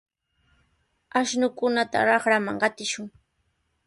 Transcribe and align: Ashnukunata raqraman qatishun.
Ashnukunata 1.19 1.97
raqraman 2.07 2.57
qatishun. 2.61 3.05